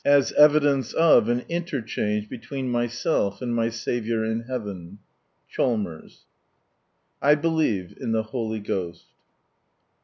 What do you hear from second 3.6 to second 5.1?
Saviour in heaven."—